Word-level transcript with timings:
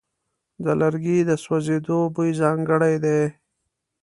د 0.63 0.65
لرګي 0.81 1.17
د 1.29 1.31
سوځېدو 1.43 1.97
بوی 2.13 2.29
ځانګړی 2.41 2.95
دی. 3.03 3.21